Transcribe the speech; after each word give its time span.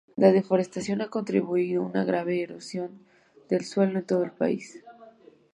La 0.15 0.31
deforestación 0.31 1.01
ha 1.03 1.09
contribuido 1.09 1.83
a 1.83 1.85
una 1.85 2.03
grave 2.03 2.41
erosión 2.41 2.89
del 3.49 3.63
suelo 3.63 3.99
en 3.99 4.05
todo 4.07 4.23
el 4.23 4.31
país. 4.31 4.81